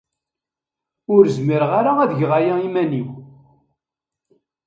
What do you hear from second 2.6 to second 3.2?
iman-iw.